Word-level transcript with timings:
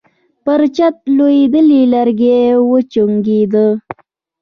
پر 0.43 0.61
چت 0.75 0.95
لوېدلي 1.17 1.81
لرګي 1.93 2.39
وچونګېدل. 2.69 3.69